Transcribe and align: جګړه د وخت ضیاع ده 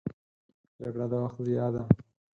جګړه 0.81 1.05
د 1.11 1.13
وخت 1.23 1.39
ضیاع 1.47 1.69
ده 1.73 1.83